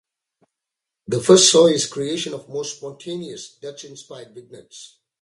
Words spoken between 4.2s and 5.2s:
vignettes.